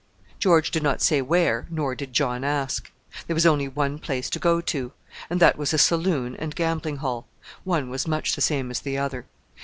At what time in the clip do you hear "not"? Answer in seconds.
0.81-0.99